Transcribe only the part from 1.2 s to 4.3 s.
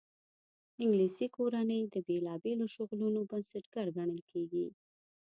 کورنۍ د بېلابېلو شغلونو بنسټګر ګڼل